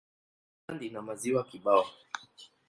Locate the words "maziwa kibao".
1.01-1.85